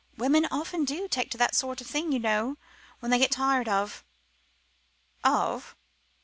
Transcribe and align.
"Women 0.17 0.47
often 0.49 0.83
do 0.83 1.07
take 1.07 1.29
to 1.29 1.37
that 1.37 1.53
sort 1.53 1.79
of 1.79 1.85
thing, 1.85 2.11
you 2.11 2.17
know, 2.17 2.57
when 3.01 3.11
they 3.11 3.19
get 3.19 3.29
tired 3.29 3.69
of" 3.69 4.03
"Of?" 5.23 5.75